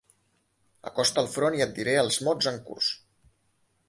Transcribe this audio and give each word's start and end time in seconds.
Acosta 0.91 1.23
el 1.23 1.29
front 1.33 1.57
i 1.57 1.61
et 1.65 1.75
diré 1.81 1.93
els 2.05 2.17
mots 2.29 2.49
en 2.53 2.57
curs. 2.71 2.89